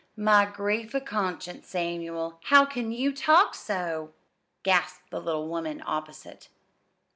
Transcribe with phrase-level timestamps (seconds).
[0.17, 4.13] "My grief an' conscience, Samuel, how can you talk so!"
[4.63, 6.49] gasped the little woman opposite.